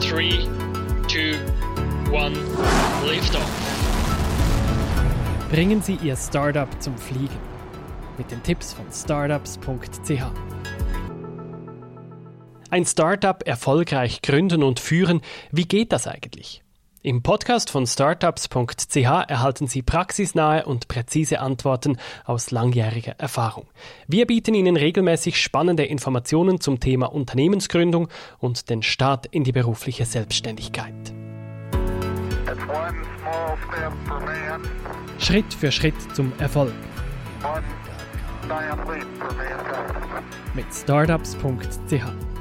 [0.00, 0.48] 3,
[1.08, 1.36] 2,
[2.12, 2.38] 1,
[3.06, 3.50] Liftoff.
[5.50, 7.38] Bringen Sie Ihr Startup zum Fliegen.
[8.18, 10.22] Mit den Tipps von startups.ch.
[12.70, 15.20] Ein Startup erfolgreich gründen und führen,
[15.52, 16.62] wie geht das eigentlich?
[17.04, 23.66] Im Podcast von startups.ch erhalten Sie praxisnahe und präzise Antworten aus langjähriger Erfahrung.
[24.08, 28.08] Wir bieten Ihnen regelmäßig spannende Informationen zum Thema Unternehmensgründung
[28.38, 30.94] und den Start in die berufliche Selbstständigkeit.
[35.18, 36.72] Schritt für Schritt zum Erfolg.
[40.54, 42.33] Mit startups.ch